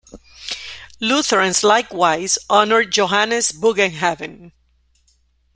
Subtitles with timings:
[0.99, 4.51] Lutherans likewise honor Johannes Bugenhagen.